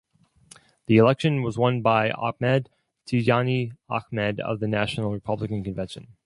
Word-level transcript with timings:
The 0.87 0.97
election 0.97 1.43
was 1.43 1.59
won 1.59 1.83
by 1.83 2.09
Ahmed 2.09 2.71
Tijani 3.05 3.77
Ahmed 3.87 4.39
of 4.39 4.59
the 4.59 4.67
National 4.67 5.11
Republican 5.11 5.63
Convention. 5.63 6.15